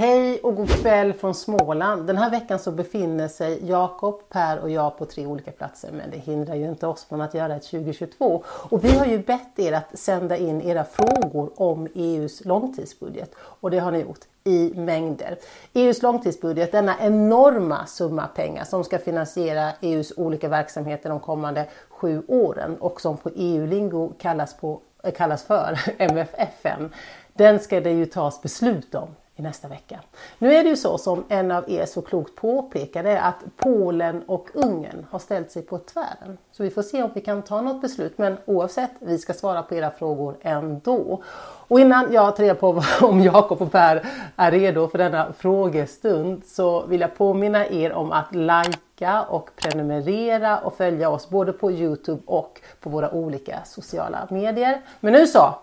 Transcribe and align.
Hej 0.00 0.40
och 0.42 0.56
god 0.56 0.68
kväll 0.68 1.12
från 1.12 1.34
Småland. 1.34 2.06
Den 2.06 2.18
här 2.18 2.30
veckan 2.30 2.58
så 2.58 2.70
befinner 2.70 3.28
sig 3.28 3.68
Jakob, 3.68 4.28
Per 4.28 4.58
och 4.58 4.70
jag 4.70 4.98
på 4.98 5.04
tre 5.04 5.26
olika 5.26 5.50
platser 5.50 5.92
men 5.92 6.10
det 6.10 6.16
hindrar 6.16 6.54
ju 6.54 6.68
inte 6.68 6.86
oss 6.86 7.04
från 7.04 7.20
att 7.20 7.34
göra 7.34 7.54
ett 7.54 7.62
2022. 7.70 8.44
Och 8.46 8.84
vi 8.84 8.98
har 8.98 9.06
ju 9.06 9.18
bett 9.18 9.58
er 9.58 9.72
att 9.72 9.98
sända 9.98 10.36
in 10.36 10.62
era 10.62 10.84
frågor 10.84 11.50
om 11.56 11.88
EUs 11.94 12.44
långtidsbudget 12.44 13.34
och 13.36 13.70
det 13.70 13.78
har 13.78 13.92
ni 13.92 14.00
gjort 14.00 14.20
i 14.44 14.72
mängder. 14.74 15.38
EUs 15.72 16.02
långtidsbudget, 16.02 16.72
denna 16.72 16.94
enorma 17.00 17.86
summa 17.86 18.26
pengar 18.26 18.64
som 18.64 18.84
ska 18.84 18.98
finansiera 18.98 19.72
EUs 19.80 20.12
olika 20.16 20.48
verksamheter 20.48 21.10
de 21.10 21.20
kommande 21.20 21.66
sju 21.88 22.22
åren 22.28 22.76
och 22.76 23.00
som 23.00 23.16
på 23.16 23.30
EU-lingo 23.36 24.12
kallas, 24.18 24.56
på, 24.56 24.80
kallas 25.16 25.42
för 25.42 25.78
MFFN. 25.98 26.92
Den 27.32 27.60
ska 27.60 27.80
det 27.80 27.90
ju 27.90 28.06
tas 28.06 28.42
beslut 28.42 28.94
om 28.94 29.08
i 29.40 29.42
nästa 29.42 29.68
vecka. 29.68 30.00
Nu 30.38 30.54
är 30.54 30.64
det 30.64 30.70
ju 30.70 30.76
så 30.76 30.98
som 30.98 31.24
en 31.28 31.50
av 31.50 31.70
er 31.70 31.86
så 31.86 32.02
klokt 32.02 32.36
påpekade 32.36 33.20
att 33.20 33.36
Polen 33.56 34.22
och 34.26 34.48
Ungern 34.54 35.06
har 35.10 35.18
ställt 35.18 35.50
sig 35.50 35.62
på 35.62 35.78
tvären. 35.78 36.38
Så 36.52 36.62
vi 36.62 36.70
får 36.70 36.82
se 36.82 37.02
om 37.02 37.10
vi 37.14 37.20
kan 37.20 37.42
ta 37.42 37.60
något 37.60 37.82
beslut 37.82 38.18
men 38.18 38.36
oavsett, 38.44 38.90
vi 38.98 39.18
ska 39.18 39.32
svara 39.32 39.62
på 39.62 39.74
era 39.74 39.90
frågor 39.90 40.36
ändå. 40.40 41.22
Och 41.68 41.80
innan 41.80 42.12
jag 42.12 42.36
tar 42.36 42.42
reda 42.42 42.54
på 42.54 42.82
om 43.00 43.20
Jakob 43.20 43.62
och 43.62 43.72
Per 43.72 44.06
är 44.36 44.50
redo 44.50 44.88
för 44.88 44.98
denna 44.98 45.32
frågestund 45.32 46.42
så 46.44 46.86
vill 46.86 47.00
jag 47.00 47.16
påminna 47.16 47.66
er 47.66 47.92
om 47.92 48.12
att 48.12 48.34
likea 48.34 49.22
och 49.22 49.50
prenumerera 49.56 50.58
och 50.58 50.76
följa 50.76 51.10
oss 51.10 51.28
både 51.28 51.52
på 51.52 51.72
Youtube 51.72 52.22
och 52.26 52.60
på 52.80 52.90
våra 52.90 53.10
olika 53.10 53.64
sociala 53.64 54.26
medier. 54.30 54.80
Men 55.00 55.12
nu 55.12 55.26
så! 55.26 55.54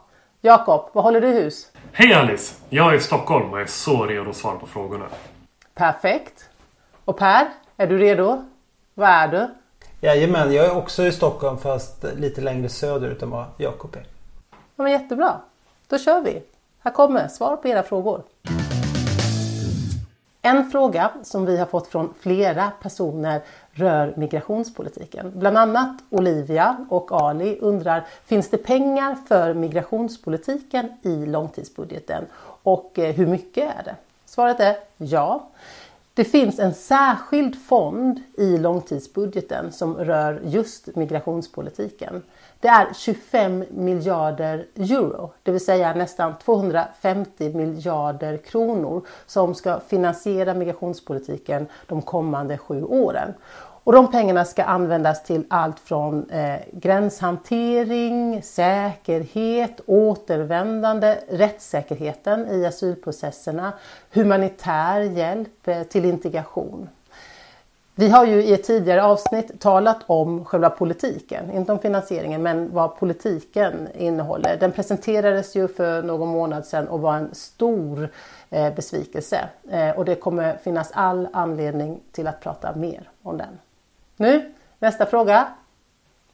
Jakob, 0.47 0.89
vad 0.93 1.03
håller 1.03 1.21
du 1.21 1.27
hus? 1.27 1.71
Hej 1.91 2.13
Alice! 2.13 2.55
Jag 2.69 2.93
är 2.93 2.97
i 2.97 2.99
Stockholm 2.99 3.53
och 3.53 3.61
är 3.61 3.65
så 3.65 4.05
redo 4.05 4.29
att 4.29 4.35
svara 4.35 4.59
på 4.59 4.67
frågorna. 4.67 5.05
Perfekt. 5.73 6.49
Och 7.05 7.17
Per, 7.17 7.47
är 7.77 7.87
du 7.87 7.97
redo? 7.97 8.45
Var 8.93 9.07
är 9.07 9.27
du? 9.27 9.47
Jajamän, 10.01 10.53
jag 10.53 10.65
är 10.65 10.77
också 10.77 11.03
i 11.03 11.11
Stockholm 11.11 11.57
fast 11.57 12.05
lite 12.15 12.41
längre 12.41 12.69
söderut 12.69 13.21
än 13.21 13.29
vad 13.29 13.45
Jakob 13.57 13.95
är. 13.95 14.05
Ja, 14.75 14.83
men 14.83 14.91
jättebra. 14.91 15.35
Då 15.87 15.97
kör 15.97 16.21
vi. 16.21 16.43
Här 16.79 16.91
kommer 16.91 17.27
svar 17.27 17.57
på 17.57 17.67
era 17.67 17.83
frågor. 17.83 18.23
En 20.41 20.71
fråga 20.71 21.11
som 21.23 21.45
vi 21.45 21.57
har 21.57 21.65
fått 21.65 21.87
från 21.87 22.13
flera 22.19 22.71
personer 22.81 23.41
rör 23.77 24.13
migrationspolitiken. 24.17 25.31
Bland 25.35 25.57
annat 25.57 25.97
Olivia 26.09 26.85
och 26.89 27.11
Ali 27.11 27.57
undrar, 27.61 28.05
finns 28.25 28.49
det 28.49 28.57
pengar 28.57 29.17
för 29.27 29.53
migrationspolitiken 29.53 30.89
i 31.01 31.25
långtidsbudgeten 31.25 32.25
och 32.63 32.99
eh, 32.99 33.15
hur 33.15 33.27
mycket 33.27 33.75
är 33.79 33.83
det? 33.83 33.95
Svaret 34.25 34.59
är 34.59 34.75
ja. 34.97 35.49
Det 36.13 36.23
finns 36.23 36.59
en 36.59 36.73
särskild 36.73 37.61
fond 37.61 38.21
i 38.37 38.57
långtidsbudgeten 38.57 39.71
som 39.71 39.95
rör 39.95 40.41
just 40.45 40.95
migrationspolitiken. 40.95 42.23
Det 42.59 42.67
är 42.67 42.93
25 42.93 43.65
miljarder 43.69 44.65
euro, 44.75 45.31
det 45.43 45.51
vill 45.51 45.65
säga 45.65 45.93
nästan 45.93 46.37
250 46.37 47.53
miljarder 47.53 48.37
kronor 48.37 49.05
som 49.25 49.55
ska 49.55 49.79
finansiera 49.79 50.53
migrationspolitiken 50.53 51.67
de 51.87 52.01
kommande 52.01 52.57
sju 52.57 52.83
åren. 52.83 53.33
Och 53.87 53.93
de 53.93 54.11
pengarna 54.11 54.45
ska 54.45 54.63
användas 54.63 55.23
till 55.23 55.45
allt 55.49 55.79
från 55.79 56.29
eh, 56.29 56.59
gränshantering, 56.71 58.43
säkerhet, 58.43 59.81
återvändande, 59.85 61.17
rättssäkerheten 61.29 62.47
i 62.51 62.65
asylprocesserna, 62.65 63.73
humanitär 64.13 64.99
hjälp 64.99 65.67
eh, 65.67 65.83
till 65.83 66.05
integration. 66.05 66.89
Vi 67.99 68.09
har 68.09 68.25
ju 68.25 68.43
i 68.43 68.53
ett 68.53 68.63
tidigare 68.63 69.03
avsnitt 69.03 69.59
talat 69.59 69.97
om 70.05 70.45
själva 70.45 70.69
politiken, 70.69 71.51
inte 71.51 71.71
om 71.71 71.79
finansieringen, 71.79 72.43
men 72.43 72.73
vad 72.73 72.97
politiken 72.97 73.87
innehåller. 73.97 74.57
Den 74.57 74.71
presenterades 74.71 75.55
ju 75.55 75.67
för 75.67 76.01
någon 76.01 76.29
månad 76.29 76.65
sedan 76.65 76.87
och 76.87 76.99
var 76.99 77.15
en 77.15 77.35
stor 77.35 78.09
eh, 78.49 78.73
besvikelse. 78.73 79.49
Eh, 79.71 79.89
och 79.89 80.05
det 80.05 80.15
kommer 80.15 80.57
finnas 80.63 80.91
all 80.93 81.27
anledning 81.33 81.99
till 82.11 82.27
att 82.27 82.41
prata 82.41 82.75
mer 82.75 83.09
om 83.23 83.37
den. 83.37 83.59
Nu, 84.15 84.53
nästa 84.79 85.05
fråga. 85.05 85.47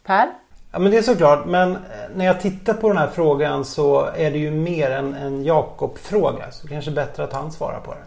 Per? 0.03 0.31
Ja 0.71 0.79
men 0.79 0.91
det 0.91 0.97
är 0.97 1.01
såklart. 1.01 1.45
Men 1.45 1.71
eh, 1.71 1.79
när 2.15 2.25
jag 2.25 2.41
tittar 2.41 2.73
på 2.73 2.87
den 2.87 2.97
här 2.97 3.07
frågan 3.07 3.65
så 3.65 4.05
är 4.05 4.31
det 4.31 4.37
ju 4.37 4.51
mer 4.51 4.91
en, 4.91 5.13
en 5.13 5.43
Jakob-fråga. 5.43 6.51
Så 6.51 6.67
kanske 6.67 6.91
bättre 6.91 7.23
att 7.23 7.33
han 7.33 7.51
svarar 7.51 7.79
på 7.79 7.91
den. 7.91 8.03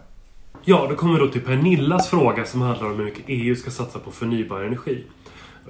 Ja, 0.69 0.87
då 0.89 0.95
kommer 0.95 1.13
vi 1.13 1.19
då 1.19 1.27
till 1.27 1.41
Pernillas 1.41 2.09
fråga 2.09 2.45
som 2.45 2.61
handlar 2.61 2.87
om 2.87 2.97
hur 2.97 3.05
mycket 3.05 3.23
EU 3.27 3.55
ska 3.55 3.71
satsa 3.71 3.99
på 3.99 4.11
förnybar 4.11 4.61
energi. 4.61 5.03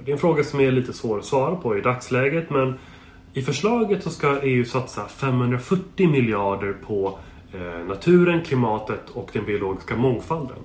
Det 0.04 0.10
är 0.10 0.12
en 0.12 0.20
fråga 0.20 0.44
som 0.44 0.60
är 0.60 0.70
lite 0.70 0.92
svår 0.92 1.18
att 1.18 1.24
svara 1.24 1.56
på 1.56 1.78
i 1.78 1.80
dagsläget 1.80 2.50
men 2.50 2.78
i 3.32 3.42
förslaget 3.42 4.02
så 4.02 4.10
ska 4.10 4.40
EU 4.42 4.64
satsa 4.64 5.08
540 5.08 6.08
miljarder 6.08 6.72
på 6.72 7.18
eh, 7.54 7.86
naturen, 7.86 8.42
klimatet 8.42 9.10
och 9.12 9.30
den 9.32 9.44
biologiska 9.44 9.96
mångfalden. 9.96 10.56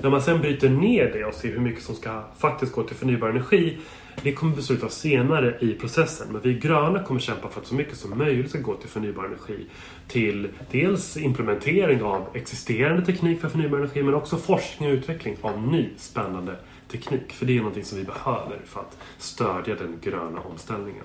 När 0.00 0.10
man 0.10 0.22
sen 0.22 0.40
bryter 0.40 0.68
ner 0.68 1.10
det 1.12 1.24
och 1.24 1.34
ser 1.34 1.52
hur 1.52 1.60
mycket 1.60 1.82
som 1.82 1.94
ska 1.94 2.22
faktiskt 2.38 2.72
gå 2.72 2.82
till 2.82 2.96
förnybar 2.96 3.28
energi 3.28 3.78
det 4.22 4.32
kommer 4.32 4.56
beslutas 4.56 4.94
senare 4.94 5.54
i 5.60 5.74
processen. 5.74 6.26
Men 6.30 6.40
vi 6.40 6.54
gröna 6.54 7.02
kommer 7.02 7.20
kämpa 7.20 7.48
för 7.48 7.60
att 7.60 7.66
så 7.66 7.74
mycket 7.74 7.96
som 7.96 8.18
möjligt 8.18 8.50
ska 8.50 8.58
gå 8.58 8.74
till 8.74 8.88
förnybar 8.88 9.24
energi. 9.24 9.66
Till 10.08 10.48
dels 10.70 11.16
implementering 11.16 12.02
av 12.02 12.26
existerande 12.34 13.06
teknik 13.06 13.40
för 13.40 13.48
förnybar 13.48 13.78
energi 13.78 14.02
men 14.02 14.14
också 14.14 14.36
forskning 14.36 14.88
och 14.88 14.94
utveckling 14.94 15.36
av 15.42 15.62
ny 15.62 15.88
spännande 15.98 16.56
teknik. 16.90 17.32
För 17.32 17.46
det 17.46 17.52
är 17.52 17.58
någonting 17.58 17.84
som 17.84 17.98
vi 17.98 18.04
behöver 18.04 18.58
för 18.66 18.80
att 18.80 18.96
stödja 19.18 19.74
den 19.74 19.98
gröna 20.02 20.40
omställningen. 20.50 21.04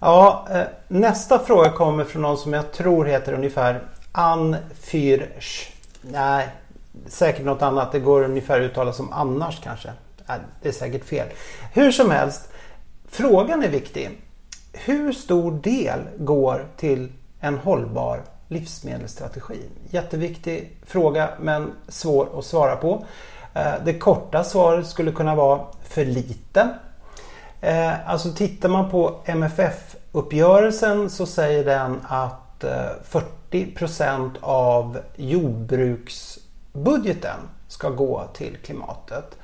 Ja, 0.00 0.48
eh, 0.50 0.62
nästa 0.88 1.38
fråga 1.38 1.70
kommer 1.70 2.04
från 2.04 2.22
någon 2.22 2.38
som 2.38 2.52
jag 2.52 2.72
tror 2.72 3.04
heter 3.04 3.32
ungefär 3.32 3.82
Ann 4.12 4.56
Fyrsch. 4.80 5.70
Nej, 6.00 6.48
säkert 7.06 7.44
något 7.44 7.62
annat. 7.62 7.92
Det 7.92 8.00
går 8.00 8.24
ungefär 8.24 8.60
att 8.60 8.70
uttala 8.70 8.92
som 8.92 9.12
annars 9.12 9.60
kanske. 9.60 9.90
Det 10.62 10.68
är 10.68 10.72
säkert 10.72 11.04
fel. 11.04 11.28
Hur 11.72 11.90
som 11.90 12.10
helst, 12.10 12.48
frågan 13.08 13.62
är 13.62 13.68
viktig. 13.68 14.20
Hur 14.72 15.12
stor 15.12 15.52
del 15.52 16.00
går 16.18 16.66
till 16.76 17.12
en 17.40 17.58
hållbar 17.58 18.22
livsmedelsstrategi? 18.48 19.60
Jätteviktig 19.90 20.76
fråga 20.86 21.28
men 21.40 21.72
svår 21.88 22.38
att 22.38 22.44
svara 22.44 22.76
på. 22.76 23.04
Eh, 23.54 23.74
det 23.84 23.98
korta 23.98 24.44
svaret 24.44 24.86
skulle 24.86 25.12
kunna 25.12 25.34
vara 25.34 25.60
för 25.88 26.04
lite. 26.04 26.68
Eh, 27.60 28.10
alltså 28.10 28.32
tittar 28.32 28.68
man 28.68 28.90
på 28.90 29.20
MFF-uppgörelsen 29.24 31.10
så 31.10 31.26
säger 31.26 31.64
den 31.64 32.00
att 32.08 32.64
eh, 32.64 32.86
40 33.04 34.34
av 34.40 34.98
jordbruksbudgeten 35.16 37.40
ska 37.68 37.90
gå 37.90 38.24
till 38.34 38.56
klimatet. 38.64 39.36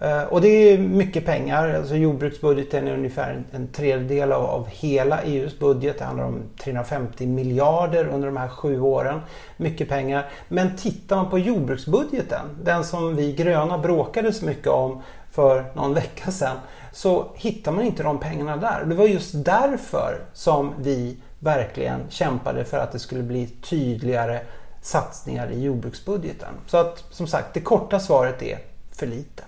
Eh, 0.00 0.22
och 0.22 0.40
det 0.40 0.48
är 0.48 0.78
mycket 0.78 1.26
pengar. 1.26 1.74
Alltså 1.74 1.96
jordbruksbudgeten 1.96 2.88
är 2.88 2.94
ungefär 2.94 3.42
en 3.52 3.68
tredjedel 3.68 4.32
av, 4.32 4.44
av 4.44 4.66
hela 4.68 5.22
EUs 5.22 5.58
budget. 5.58 5.98
Det 5.98 6.04
handlar 6.04 6.24
om 6.24 6.42
350 6.64 7.26
miljarder 7.26 8.06
under 8.06 8.26
de 8.26 8.36
här 8.36 8.48
sju 8.48 8.80
åren. 8.80 9.20
Mycket 9.56 9.88
pengar. 9.88 10.30
Men 10.48 10.76
tittar 10.76 11.16
man 11.16 11.30
på 11.30 11.38
jordbruksbudgeten, 11.38 12.46
den 12.62 12.84
som 12.84 13.16
vi 13.16 13.32
gröna 13.32 13.78
bråkade 13.78 14.32
så 14.32 14.44
mycket 14.44 14.68
om 14.68 15.02
för 15.30 15.64
någon 15.74 15.94
vecka 15.94 16.30
sedan, 16.30 16.56
så 16.92 17.26
hittar 17.34 17.72
man 17.72 17.84
inte 17.84 18.02
de 18.02 18.18
pengarna 18.18 18.56
där. 18.56 18.84
Det 18.84 18.94
var 18.94 19.06
just 19.06 19.44
därför 19.44 20.20
som 20.32 20.72
vi 20.78 21.16
verkligen 21.38 22.00
kämpade 22.08 22.64
för 22.64 22.78
att 22.78 22.92
det 22.92 22.98
skulle 22.98 23.22
bli 23.22 23.46
tydligare 23.46 24.40
satsningar 24.82 25.50
i 25.50 25.62
jordbruksbudgeten. 25.62 26.54
Så 26.66 26.76
att 26.76 27.04
som 27.10 27.26
sagt, 27.26 27.54
det 27.54 27.60
korta 27.60 28.00
svaret 28.00 28.42
är 28.42 28.58
för 28.92 29.06
lite. 29.06 29.42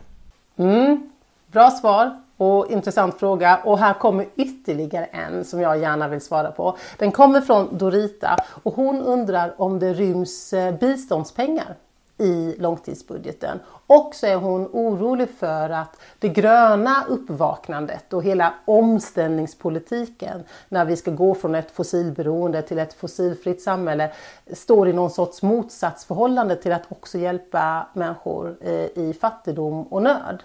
Mm, 0.56 1.10
bra 1.46 1.70
svar 1.70 2.20
och 2.36 2.70
intressant 2.70 3.18
fråga. 3.18 3.60
Och 3.64 3.78
här 3.78 3.94
kommer 3.94 4.26
ytterligare 4.36 5.04
en 5.04 5.44
som 5.44 5.60
jag 5.60 5.78
gärna 5.78 6.08
vill 6.08 6.20
svara 6.20 6.50
på. 6.50 6.76
Den 6.98 7.12
kommer 7.12 7.40
från 7.40 7.78
Dorita 7.78 8.36
och 8.62 8.74
hon 8.74 9.02
undrar 9.02 9.54
om 9.60 9.78
det 9.78 9.92
ryms 9.92 10.52
eh, 10.52 10.74
biståndspengar 10.74 11.76
i 12.18 12.54
långtidsbudgeten. 12.58 13.60
Och 13.86 14.14
så 14.14 14.26
är 14.26 14.36
hon 14.36 14.68
orolig 14.72 15.28
för 15.38 15.70
att 15.70 16.00
det 16.18 16.28
gröna 16.28 17.04
uppvaknandet 17.08 18.12
och 18.12 18.22
hela 18.22 18.54
omställningspolitiken 18.64 20.44
när 20.68 20.84
vi 20.84 20.96
ska 20.96 21.10
gå 21.10 21.34
från 21.34 21.54
ett 21.54 21.70
fossilberoende 21.70 22.62
till 22.62 22.78
ett 22.78 22.94
fossilfritt 22.94 23.62
samhälle 23.62 24.12
står 24.52 24.88
i 24.88 24.92
någon 24.92 25.10
sorts 25.10 25.42
motsatsförhållande 25.42 26.56
till 26.56 26.72
att 26.72 26.92
också 26.92 27.18
hjälpa 27.18 27.86
människor 27.92 28.56
eh, 28.60 28.72
i 28.74 29.16
fattigdom 29.20 29.82
och 29.82 30.02
nöd. 30.02 30.42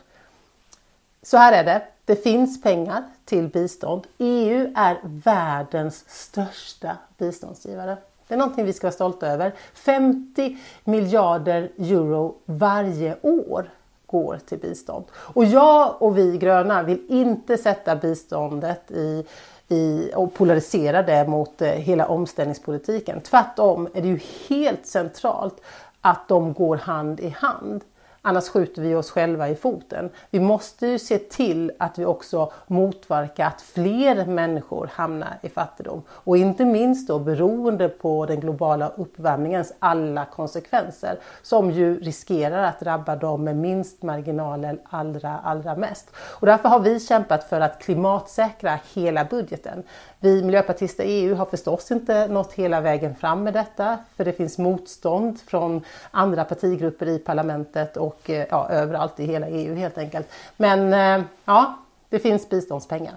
Så 1.23 1.37
här 1.37 1.53
är 1.53 1.63
det. 1.63 1.81
Det 2.05 2.15
finns 2.15 2.61
pengar 2.61 3.03
till 3.25 3.47
bistånd. 3.47 4.07
EU 4.17 4.73
är 4.75 4.99
världens 5.03 6.03
största 6.07 6.97
biståndsgivare. 7.17 7.97
Det 8.31 8.35
är 8.35 8.39
någonting 8.39 8.65
vi 8.65 8.73
ska 8.73 8.87
vara 8.87 8.93
stolta 8.93 9.27
över. 9.27 9.53
50 9.73 10.57
miljarder 10.83 11.71
euro 11.77 12.35
varje 12.45 13.15
år 13.21 13.69
går 14.05 14.39
till 14.45 14.57
bistånd. 14.57 15.05
Och 15.13 15.45
jag 15.45 16.01
och 16.01 16.17
vi 16.17 16.37
gröna 16.37 16.83
vill 16.83 17.01
inte 17.07 17.57
sätta 17.57 17.95
biståndet 17.95 18.91
i, 18.91 19.25
i, 19.67 20.11
och 20.15 20.33
polarisera 20.33 21.03
det 21.03 21.27
mot 21.27 21.61
eh, 21.61 21.69
hela 21.69 22.07
omställningspolitiken. 22.07 23.21
Tvärtom 23.21 23.87
är 23.93 24.01
det 24.01 24.07
ju 24.07 24.19
helt 24.49 24.85
centralt 24.85 25.61
att 26.01 26.27
de 26.27 26.53
går 26.53 26.77
hand 26.77 27.19
i 27.19 27.29
hand. 27.29 27.83
Annars 28.23 28.49
skjuter 28.49 28.81
vi 28.81 28.95
oss 28.95 29.11
själva 29.11 29.49
i 29.49 29.55
foten. 29.55 30.09
Vi 30.29 30.39
måste 30.39 30.87
ju 30.87 30.99
se 30.99 31.17
till 31.17 31.71
att 31.79 31.99
vi 31.99 32.05
också 32.05 32.51
motverkar 32.67 33.47
att 33.47 33.61
fler 33.61 34.25
människor 34.25 34.89
hamnar 34.93 35.39
i 35.41 35.49
fattigdom. 35.49 36.01
Och 36.09 36.37
inte 36.37 36.65
minst 36.65 37.07
då 37.07 37.19
beroende 37.19 37.89
på 37.89 38.25
den 38.25 38.39
globala 38.39 38.89
uppvärmningens 38.89 39.73
alla 39.79 40.25
konsekvenser 40.25 41.19
som 41.41 41.71
ju 41.71 41.99
riskerar 41.99 42.63
att 42.63 42.79
drabba 42.79 43.15
dem 43.15 43.43
med 43.43 43.55
minst 43.55 44.03
marginaler 44.03 44.77
allra, 44.89 45.39
allra 45.43 45.75
mest. 45.75 46.11
Och 46.15 46.47
därför 46.47 46.69
har 46.69 46.79
vi 46.79 46.99
kämpat 46.99 47.43
för 47.43 47.61
att 47.61 47.81
klimatsäkra 47.81 48.79
hela 48.93 49.25
budgeten. 49.25 49.83
Vi 50.19 50.43
miljöpartister 50.43 51.03
i 51.03 51.07
EU 51.07 51.35
har 51.35 51.45
förstås 51.45 51.91
inte 51.91 52.27
nått 52.27 52.53
hela 52.53 52.81
vägen 52.81 53.15
fram 53.15 53.43
med 53.43 53.53
detta 53.53 53.97
för 54.15 54.25
det 54.25 54.33
finns 54.33 54.57
motstånd 54.57 55.39
från 55.39 55.81
andra 56.11 56.43
partigrupper 56.43 57.07
i 57.07 57.19
parlamentet 57.19 57.97
och 57.97 58.10
och 58.11 58.29
eh, 58.29 58.45
ja, 58.49 58.69
överallt 58.69 59.19
i 59.19 59.25
hela 59.25 59.47
EU 59.47 59.75
helt 59.75 59.97
enkelt. 59.97 60.27
Men 60.57 60.93
eh, 60.93 61.25
ja, 61.45 61.77
det 62.09 62.19
finns 62.19 62.49
biståndspengar. 62.49 63.13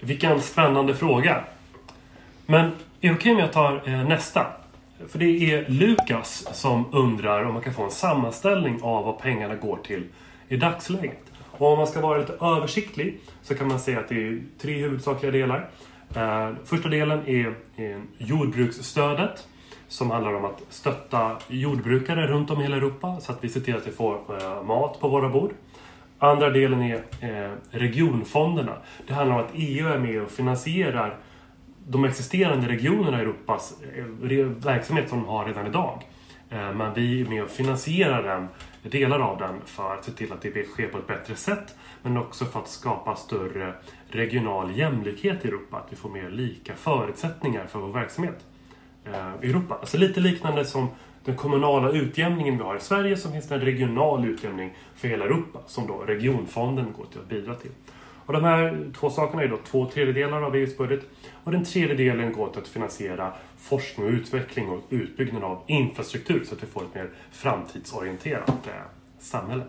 Vilken 0.00 0.40
spännande 0.40 0.94
fråga. 0.94 1.44
Men 2.46 2.64
är 2.64 3.08
det 3.08 3.14
okej 3.14 3.32
om 3.32 3.38
jag 3.38 3.52
tar 3.52 3.82
eh, 3.88 4.08
nästa? 4.08 4.46
För 5.08 5.18
det 5.18 5.52
är 5.52 5.68
Lukas 5.68 6.48
som 6.52 6.94
undrar 6.94 7.44
om 7.44 7.54
man 7.54 7.62
kan 7.62 7.74
få 7.74 7.82
en 7.82 7.90
sammanställning 7.90 8.82
av 8.82 9.04
vad 9.04 9.18
pengarna 9.18 9.54
går 9.54 9.76
till 9.76 10.04
i 10.48 10.56
dagsläget. 10.56 11.22
Och 11.50 11.72
om 11.72 11.78
man 11.78 11.86
ska 11.86 12.00
vara 12.00 12.18
lite 12.18 12.32
översiktlig 12.32 13.20
så 13.42 13.54
kan 13.54 13.68
man 13.68 13.80
säga 13.80 13.98
att 14.00 14.08
det 14.08 14.28
är 14.28 14.42
tre 14.60 14.72
huvudsakliga 14.72 15.32
delar. 15.32 15.68
Första 16.64 16.88
delen 16.88 17.22
är 17.26 17.54
jordbruksstödet 18.18 19.46
som 19.88 20.10
handlar 20.10 20.34
om 20.34 20.44
att 20.44 20.62
stötta 20.68 21.36
jordbrukare 21.48 22.26
runt 22.26 22.50
om 22.50 22.60
i 22.60 22.62
hela 22.62 22.76
Europa 22.76 23.20
så 23.20 23.32
att 23.32 23.44
vi 23.44 23.48
ser 23.48 23.60
till 23.60 23.76
att 23.76 23.86
vi 23.86 23.92
får 23.92 24.14
eh, 24.42 24.62
mat 24.62 25.00
på 25.00 25.08
våra 25.08 25.28
bord. 25.28 25.50
Andra 26.18 26.50
delen 26.50 26.82
är 26.82 27.02
eh, 27.20 27.52
regionfonderna. 27.70 28.72
Det 29.06 29.14
handlar 29.14 29.36
om 29.36 29.44
att 29.44 29.50
EU 29.54 29.88
är 29.88 29.98
med 29.98 30.22
och 30.22 30.30
finansierar 30.30 31.18
de 31.86 32.04
existerande 32.04 32.68
regionerna 32.68 33.18
i 33.18 33.20
Europas 33.20 33.74
eh, 33.96 34.04
verksamhet 34.44 35.08
som 35.08 35.18
de 35.18 35.28
har 35.28 35.44
redan 35.44 35.66
idag. 35.66 36.02
Eh, 36.50 36.72
men 36.74 36.94
vi 36.94 37.20
är 37.20 37.28
med 37.28 37.42
och 37.42 37.50
finansierar 37.50 38.22
den, 38.22 38.48
delar 38.90 39.20
av 39.20 39.38
den 39.38 39.60
för 39.64 39.94
att 39.94 40.04
se 40.04 40.12
till 40.12 40.32
att 40.32 40.42
det 40.42 40.66
sker 40.66 40.88
på 40.88 40.98
ett 40.98 41.06
bättre 41.06 41.34
sätt 41.34 41.74
men 42.02 42.16
också 42.16 42.44
för 42.44 42.60
att 42.60 42.68
skapa 42.68 43.16
större 43.16 43.74
regional 44.10 44.76
jämlikhet 44.76 45.44
i 45.44 45.48
Europa. 45.48 45.76
Att 45.76 45.92
vi 45.92 45.96
får 45.96 46.08
mer 46.10 46.30
lika 46.30 46.74
förutsättningar 46.74 47.66
för 47.66 47.78
vår 47.78 47.92
verksamhet 47.92 48.44
Eh, 49.12 49.50
Europa. 49.50 49.76
Alltså 49.80 49.96
lite 49.96 50.20
liknande 50.20 50.64
som 50.64 50.88
den 51.24 51.36
kommunala 51.36 51.90
utjämningen 51.90 52.58
vi 52.58 52.64
har 52.64 52.76
i 52.76 52.80
Sverige 52.80 53.16
så 53.16 53.30
finns 53.30 53.48
det 53.48 53.54
en 53.54 53.60
regional 53.60 54.24
utjämning 54.24 54.76
för 54.96 55.08
hela 55.08 55.24
Europa 55.24 55.58
som 55.66 55.86
då 55.86 55.94
regionfonden 55.94 56.94
går 56.96 57.04
till 57.04 57.20
att 57.20 57.28
bidra 57.28 57.54
till. 57.54 57.70
Och 58.26 58.32
de 58.32 58.44
här 58.44 58.90
två 59.00 59.10
sakerna 59.10 59.42
är 59.42 59.48
då 59.48 59.56
två 59.70 59.86
tredjedelar 59.86 60.42
av 60.42 60.54
EUs 60.54 60.76
budget 60.76 61.00
och 61.44 61.52
den 61.52 61.64
tredje 61.64 61.94
delen 61.94 62.32
går 62.32 62.48
till 62.48 62.60
att 62.60 62.68
finansiera 62.68 63.32
forskning 63.58 64.06
och 64.06 64.12
utveckling 64.12 64.68
och 64.68 64.80
utbyggnad 64.90 65.44
av 65.44 65.62
infrastruktur 65.66 66.44
så 66.44 66.54
att 66.54 66.62
vi 66.62 66.66
får 66.66 66.82
ett 66.82 66.94
mer 66.94 67.10
framtidsorienterat 67.32 68.48
eh, 68.48 68.72
samhälle. 69.18 69.62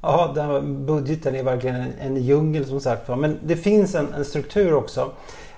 Ja, 0.00 0.32
den 0.34 0.86
budgeten 0.86 1.34
är 1.34 1.42
verkligen 1.42 1.76
en, 1.76 1.92
en 1.98 2.16
djungel 2.16 2.64
som 2.64 2.80
sagt 2.80 3.08
Men 3.08 3.38
det 3.44 3.56
finns 3.56 3.94
en, 3.94 4.12
en 4.12 4.24
struktur 4.24 4.74
också. 4.74 5.12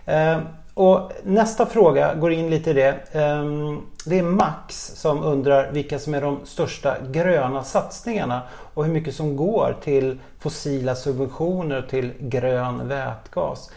Eh, 0.06 0.38
och 0.76 1.12
nästa 1.23 1.67
fråga 1.67 2.14
går 2.14 2.32
in 2.32 2.50
lite 2.50 2.70
i 2.70 2.73
det. 2.73 2.96
Ehm, 3.12 3.81
det 4.05 4.19
är 4.19 4.23
Max 4.23 4.93
som 4.94 5.23
undrar 5.23 5.73
vilka 5.73 5.99
som 5.99 6.14
är 6.14 6.20
de 6.20 6.40
största 6.44 6.96
gröna 7.11 7.64
satsningarna 7.64 8.43
och 8.75 8.84
hur 8.84 8.93
mycket 8.93 9.14
som 9.14 9.37
går 9.37 9.76
till 9.82 10.19
fossila 10.38 10.94
subventioner 10.94 11.82
och 11.82 11.88
till 11.88 12.12
grön 12.19 12.88
vätgas. 12.88 13.70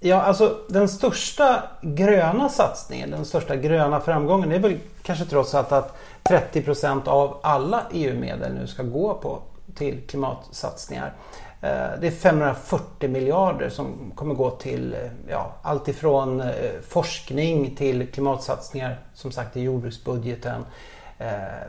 Ja, 0.00 0.22
alltså 0.22 0.56
den 0.68 0.88
största 0.88 1.62
gröna 1.80 2.48
satsningen, 2.48 3.10
den 3.10 3.24
största 3.24 3.56
gröna 3.56 4.00
framgången 4.00 4.52
är 4.52 4.58
väl 4.58 4.78
kanske 5.02 5.24
trots 5.24 5.54
allt 5.54 5.72
att 5.72 5.96
30% 6.24 7.08
av 7.08 7.38
alla 7.42 7.82
EU-medel 7.92 8.54
nu 8.54 8.66
ska 8.66 8.82
gå 8.82 9.14
på 9.14 9.38
till 9.74 10.00
klimatsatsningar. 10.06 11.12
Eh, 11.62 12.00
det 12.00 12.06
är 12.06 12.10
540 12.10 13.10
miljarder 13.10 13.68
som 13.68 14.12
kommer 14.14 14.34
gå 14.34 14.50
till 14.50 14.94
eh, 14.94 15.00
ja, 15.28 15.52
allt 15.62 15.88
ifrån 15.88 16.40
eh, 16.40 16.50
forskning 16.88 17.76
till 17.76 18.12
klimatsatsningar 18.12 18.98
som 19.14 19.32
sagt 19.32 19.56
i 19.56 19.60
jordbruksbudgeten. 19.60 20.64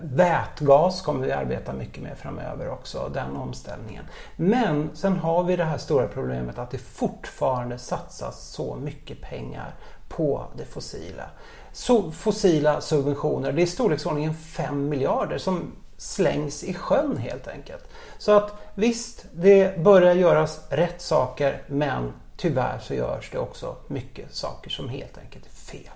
Vätgas 0.02 1.02
kommer 1.02 1.26
vi 1.26 1.32
arbeta 1.32 1.74
mycket 1.74 2.04
med 2.04 2.18
framöver 2.18 2.70
också, 2.70 3.12
den 3.14 3.36
omställningen. 3.36 4.06
Men 4.36 4.90
sen 4.94 5.18
har 5.18 5.44
vi 5.44 5.56
det 5.56 5.64
här 5.64 5.78
stora 5.78 6.08
problemet 6.08 6.58
att 6.58 6.72
det 6.72 6.78
fortfarande 6.78 7.78
satsas 7.78 8.48
så 8.50 8.76
mycket 8.76 9.22
pengar 9.22 9.74
på 10.08 10.44
det 10.58 10.66
fossila. 10.66 11.24
Så 11.72 12.12
fossila 12.12 12.82
subventioner, 12.82 13.52
det 13.52 13.62
är 13.62 13.64
i 13.64 13.68
storleksordningen 13.68 14.34
5 14.36 14.90
miljarder 14.90 15.38
som 15.38 15.72
slängs 16.04 16.64
i 16.64 16.74
sjön 16.74 17.18
helt 17.18 17.48
enkelt. 17.48 17.84
Så 18.18 18.32
att 18.32 18.54
visst, 18.76 19.26
det 19.34 19.80
börjar 19.80 20.14
göras 20.14 20.60
rätt 20.70 21.02
saker 21.02 21.62
men 21.68 22.14
tyvärr 22.38 22.80
så 22.80 22.94
görs 22.94 23.30
det 23.32 23.38
också 23.38 23.76
mycket 23.88 24.36
saker 24.36 24.70
som 24.70 24.90
helt 24.90 25.18
enkelt 25.18 25.46
är 25.46 25.50
fel. 25.50 25.94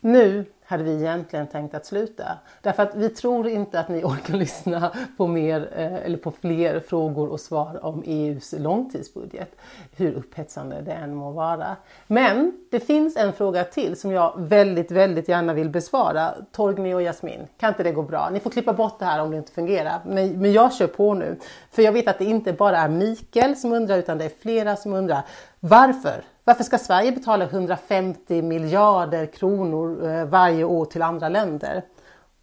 Nu 0.00 0.44
hade 0.66 0.84
vi 0.84 0.94
egentligen 0.94 1.46
tänkt 1.46 1.74
att 1.74 1.86
sluta. 1.86 2.24
Därför 2.62 2.82
att 2.82 2.94
vi 2.94 3.08
tror 3.08 3.48
inte 3.48 3.80
att 3.80 3.88
ni 3.88 4.04
orkar 4.04 4.34
lyssna 4.38 4.92
på, 5.16 5.26
mer, 5.26 5.68
eh, 5.76 5.94
eller 5.94 6.18
på 6.18 6.30
fler 6.30 6.80
frågor 6.80 7.28
och 7.28 7.40
svar 7.40 7.84
om 7.84 8.02
EUs 8.06 8.54
långtidsbudget. 8.58 9.56
Hur 9.96 10.14
upphetsande 10.14 10.82
det 10.82 10.92
än 10.92 11.14
må 11.14 11.30
vara. 11.30 11.76
Men 12.06 12.52
det 12.70 12.80
finns 12.80 13.16
en 13.16 13.32
fråga 13.32 13.64
till 13.64 14.00
som 14.00 14.12
jag 14.12 14.32
väldigt, 14.36 14.90
väldigt 14.90 15.28
gärna 15.28 15.52
vill 15.52 15.68
besvara. 15.68 16.34
Torgny 16.52 16.94
och 16.94 17.02
Jasmin, 17.02 17.46
kan 17.58 17.68
inte 17.68 17.82
det 17.82 17.92
gå 17.92 18.02
bra? 18.02 18.28
Ni 18.32 18.40
får 18.40 18.50
klippa 18.50 18.72
bort 18.72 18.98
det 18.98 19.04
här 19.04 19.22
om 19.22 19.30
det 19.30 19.36
inte 19.36 19.52
fungerar. 19.52 20.00
Men, 20.06 20.40
men 20.40 20.52
jag 20.52 20.74
kör 20.74 20.86
på 20.86 21.14
nu. 21.14 21.38
För 21.70 21.82
jag 21.82 21.92
vet 21.92 22.08
att 22.08 22.18
det 22.18 22.24
inte 22.24 22.52
bara 22.52 22.78
är 22.78 22.88
Mikael 22.88 23.56
som 23.56 23.72
undrar 23.72 23.98
utan 23.98 24.18
det 24.18 24.24
är 24.24 24.32
flera 24.40 24.76
som 24.76 24.92
undrar. 24.92 25.22
Varför 25.60 26.22
varför 26.48 26.64
ska 26.64 26.78
Sverige 26.78 27.12
betala 27.12 27.44
150 27.44 28.42
miljarder 28.42 29.26
kronor 29.26 30.08
eh, 30.08 30.24
varje 30.24 30.55
varje 30.56 30.64
år 30.64 30.84
till 30.84 31.02
andra 31.02 31.28
länder? 31.28 31.82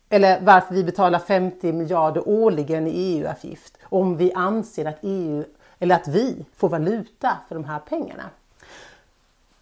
Eller 0.10 0.42
varför 0.42 0.76
vi 0.76 0.84
betalar 0.84 1.20
50 1.20 1.74
miljarder 1.74 2.28
årligen 2.28 2.88
i 2.88 2.92
EU-avgift 2.92 3.78
om 3.84 4.18
vi 4.18 4.34
anser 4.34 4.86
att 4.86 5.00
EU 5.02 5.44
eller 5.80 5.96
att 5.96 6.08
vi 6.08 6.46
får 6.56 6.70
valuta 6.70 7.38
för 7.48 7.56
de 7.56 7.64
här 7.66 7.80
pengarna? 7.80 8.30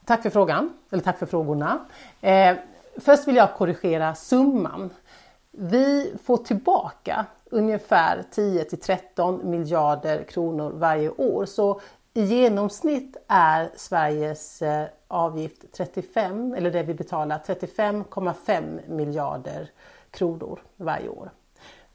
Tack 0.05 0.21
för 0.21 0.29
frågan, 0.29 0.73
eller 0.89 1.03
tack 1.03 1.19
för 1.19 1.25
frågorna. 1.25 1.85
Eh, 2.21 2.55
först 2.97 3.27
vill 3.27 3.35
jag 3.35 3.53
korrigera 3.53 4.15
summan. 4.15 4.89
Vi 5.51 6.13
får 6.23 6.37
tillbaka 6.37 7.25
ungefär 7.51 8.23
10 8.31 8.63
till 8.63 8.79
13 8.79 9.49
miljarder 9.49 10.23
kronor 10.23 10.71
varje 10.75 11.09
år. 11.09 11.45
Så 11.45 11.81
i 12.13 12.23
genomsnitt 12.23 13.17
är 13.27 13.69
Sveriges 13.75 14.61
eh, 14.61 14.87
avgift 15.11 15.65
35, 15.71 16.53
eller 16.53 16.71
det 16.71 16.83
vi 16.83 16.93
betalar, 16.93 17.37
35,5 17.37 18.89
miljarder 18.89 19.69
kronor 20.11 20.59
varje 20.77 21.09
år. 21.09 21.31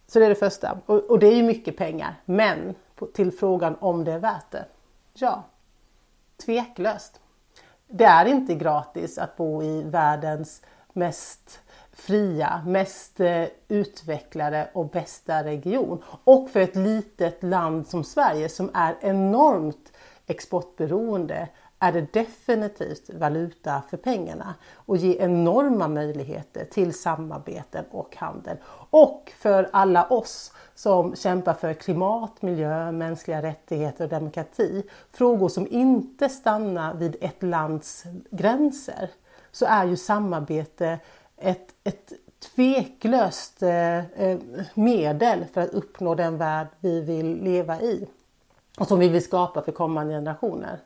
Så 0.06 0.18
det 0.18 0.25
är 0.25 0.28
det 0.28 0.35
första. 0.35 0.78
Och, 0.87 1.18
det 1.18 1.26
är 1.26 1.37
ju 1.37 1.42
mycket 1.42 1.76
pengar. 1.76 2.14
Men 2.25 2.75
till 3.14 3.32
frågan 3.32 3.76
om 3.80 4.04
det 4.04 4.12
är 4.12 4.18
värt 4.18 4.50
det. 4.50 4.64
Ja, 5.14 5.42
tveklöst. 6.44 7.20
Det 7.88 8.04
är 8.04 8.26
inte 8.26 8.54
gratis 8.54 9.18
att 9.18 9.37
bo 9.37 9.62
i 9.62 9.82
världens 9.82 10.62
mest 10.92 11.61
fria, 11.92 12.62
mest 12.66 13.20
eh, 13.20 13.44
utvecklade 13.68 14.68
och 14.73 14.90
bästa 14.90 15.44
region. 15.44 16.02
Och 16.25 16.50
för 16.50 16.61
ett 16.61 16.76
litet 16.76 17.42
land 17.42 17.87
som 17.87 18.04
Sverige 18.04 18.49
som 18.49 18.70
är 18.75 18.96
enormt 19.00 19.92
exportberoende 20.26 21.49
är 21.78 21.92
det 21.92 22.12
definitivt 22.12 23.11
valuta 23.14 23.83
för 23.90 23.97
pengarna 23.97 24.54
och 24.75 24.97
ger 24.97 25.21
enorma 25.21 25.88
möjligheter 25.88 26.64
till 26.64 26.95
samarbeten 26.95 27.85
och 27.90 28.16
handel. 28.16 28.56
Och 28.90 29.33
för 29.38 29.68
alla 29.73 30.06
oss 30.06 30.52
som 30.75 31.16
kämpar 31.16 31.54
för 31.54 31.73
klimat, 31.73 32.42
miljö, 32.42 32.92
mänskliga 32.92 33.42
rättigheter 33.42 34.04
och 34.04 34.11
demokrati. 34.11 34.83
Frågor 35.12 35.49
som 35.49 35.66
inte 35.71 36.28
stannar 36.28 36.95
vid 36.95 37.16
ett 37.21 37.42
lands 37.42 38.04
gränser 38.30 39.11
så 39.52 39.66
är 39.66 39.85
ju 39.85 39.97
samarbete 39.97 40.99
ett, 41.37 41.75
ett 41.85 42.12
tveklöst 42.54 43.62
eh, 43.62 43.99
eh, 43.99 44.38
medel 44.75 45.45
för 45.52 45.61
att 45.61 45.71
uppnå 45.71 46.14
den 46.14 46.38
värld 46.38 46.66
vi 46.80 47.00
vill 47.00 47.42
leva 47.42 47.80
i 47.80 48.06
och 48.78 48.88
som 48.88 48.99
vi 48.99 49.09
vill 49.09 49.25
skapa 49.25 49.62
för 49.62 49.73
kommande 49.73 50.14
generationer. 50.14 50.80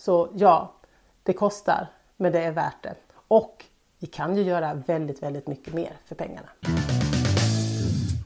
Så 0.00 0.28
ja, 0.34 0.72
det 1.22 1.32
kostar, 1.32 1.86
men 2.16 2.32
det 2.32 2.40
är 2.40 2.52
värt 2.52 2.82
det. 2.82 2.94
Och 3.28 3.64
vi 3.98 4.06
kan 4.06 4.36
ju 4.36 4.42
göra 4.42 4.74
väldigt, 4.74 5.22
väldigt 5.22 5.46
mycket 5.46 5.74
mer 5.74 5.92
för 6.06 6.14
pengarna. 6.14 6.48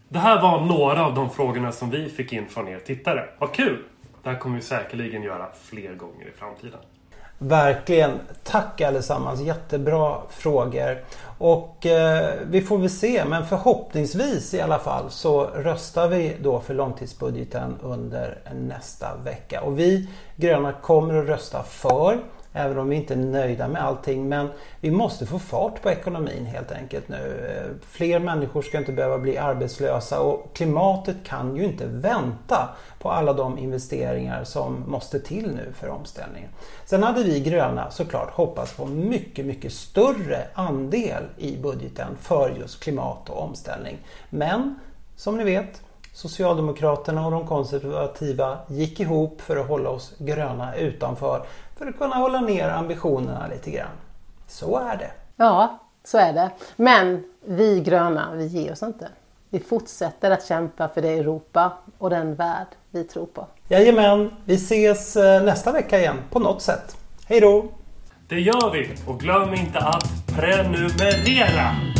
Det 0.08 0.18
här 0.18 0.42
var 0.42 0.60
några 0.60 1.06
av 1.06 1.14
de 1.14 1.30
frågorna 1.30 1.72
som 1.72 1.90
vi 1.90 2.08
fick 2.08 2.32
in 2.32 2.48
från 2.48 2.68
er 2.68 2.78
tittare. 2.78 3.28
Vad 3.38 3.54
kul! 3.54 3.84
Det 4.22 4.30
här 4.30 4.38
kommer 4.38 4.56
vi 4.56 4.62
säkerligen 4.62 5.22
göra 5.22 5.52
fler 5.52 5.94
gånger 5.94 6.28
i 6.28 6.32
framtiden. 6.32 6.80
Verkligen. 7.46 8.20
Tack 8.42 8.80
allesammans. 8.80 9.40
Jättebra 9.40 10.16
frågor. 10.30 11.04
Och 11.38 11.86
eh, 11.86 12.34
vi 12.46 12.60
får 12.62 12.78
väl 12.78 12.90
se 12.90 13.24
men 13.24 13.46
förhoppningsvis 13.46 14.54
i 14.54 14.60
alla 14.60 14.78
fall 14.78 15.10
så 15.10 15.44
röstar 15.44 16.08
vi 16.08 16.36
då 16.42 16.60
för 16.60 16.74
långtidsbudgeten 16.74 17.76
under 17.82 18.38
nästa 18.54 19.16
vecka. 19.16 19.60
Och 19.60 19.78
vi 19.78 20.08
gröna 20.36 20.72
kommer 20.72 21.14
att 21.14 21.28
rösta 21.28 21.62
för 21.62 22.18
Även 22.56 22.78
om 22.78 22.88
vi 22.88 22.96
inte 22.96 23.14
är 23.14 23.18
nöjda 23.18 23.68
med 23.68 23.84
allting. 23.84 24.28
Men 24.28 24.48
vi 24.80 24.90
måste 24.90 25.26
få 25.26 25.38
fart 25.38 25.82
på 25.82 25.90
ekonomin 25.90 26.46
helt 26.46 26.72
enkelt 26.72 27.08
nu. 27.08 27.50
Eh, 27.56 27.86
fler 27.86 28.18
människor 28.18 28.62
ska 28.62 28.78
inte 28.78 28.92
behöva 28.92 29.18
bli 29.18 29.38
arbetslösa 29.38 30.20
och 30.20 30.50
klimatet 30.54 31.16
kan 31.24 31.56
ju 31.56 31.64
inte 31.64 31.86
vänta 31.86 32.68
på 32.98 33.10
alla 33.10 33.32
de 33.32 33.58
investeringar 33.58 34.44
som 34.44 34.84
måste 34.86 35.20
till 35.20 35.54
nu 35.54 35.72
för 35.74 35.88
omställningen. 35.88 36.50
Sen 36.84 37.02
hade 37.02 37.22
vi 37.22 37.40
gröna 37.40 37.90
såklart 37.90 38.30
hoppats 38.30 38.72
på 38.72 38.86
mycket, 38.86 39.46
mycket 39.46 39.72
större 39.72 40.46
andel 40.54 41.22
i 41.36 41.56
budgeten 41.56 42.16
för 42.20 42.50
just 42.60 42.82
klimat 42.82 43.30
och 43.30 43.42
omställning. 43.42 43.98
Men 44.30 44.78
som 45.16 45.36
ni 45.36 45.44
vet 45.44 45.80
Socialdemokraterna 46.14 47.26
och 47.26 47.32
de 47.32 47.46
konservativa 47.46 48.58
gick 48.68 49.00
ihop 49.00 49.40
för 49.40 49.56
att 49.56 49.68
hålla 49.68 49.90
oss 49.90 50.14
gröna 50.18 50.74
utanför 50.76 51.46
för 51.78 51.86
att 51.86 51.98
kunna 51.98 52.14
hålla 52.14 52.40
ner 52.40 52.68
ambitionerna 52.68 53.46
lite 53.46 53.70
grann. 53.70 53.96
Så 54.46 54.78
är 54.78 54.96
det. 54.96 55.10
Ja, 55.36 55.78
så 56.04 56.18
är 56.18 56.32
det. 56.32 56.50
Men 56.76 57.24
vi 57.44 57.80
gröna, 57.80 58.34
vi 58.34 58.46
ger 58.46 58.72
oss 58.72 58.82
inte. 58.82 59.08
Vi 59.50 59.60
fortsätter 59.60 60.30
att 60.30 60.46
kämpa 60.46 60.88
för 60.88 61.02
det 61.02 61.08
Europa 61.08 61.72
och 61.98 62.10
den 62.10 62.34
värld 62.34 62.66
vi 62.90 63.04
tror 63.04 63.26
på. 63.26 63.46
Jajamän, 63.68 64.30
vi 64.44 64.54
ses 64.54 65.16
eh, 65.16 65.42
nästa 65.42 65.72
vecka 65.72 65.98
igen 65.98 66.16
på 66.30 66.38
något 66.38 66.62
sätt. 66.62 66.96
Hej 67.26 67.40
då! 67.40 67.64
Det 68.28 68.40
gör 68.40 68.70
vi! 68.72 68.94
Och 69.06 69.20
glöm 69.20 69.54
inte 69.54 69.78
att 69.78 70.08
prenumerera! 70.36 71.93